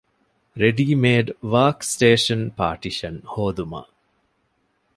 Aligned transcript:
ރެޑީމޭޑް 0.61 1.31
ވާރކް 1.51 1.83
ސްޓޭޝަން 1.91 2.45
ޕާޓިޝަން 2.57 3.19
ހޯދުމަށް 3.31 3.91